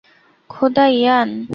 খোদা, 0.49 0.85
ইয়ান! 0.97 1.29